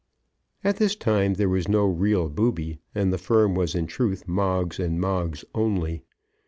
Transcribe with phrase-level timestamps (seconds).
[0.63, 4.79] At this time there was no real Booby, and the firm was in truth Moggs,
[4.79, 6.01] and Moggs only.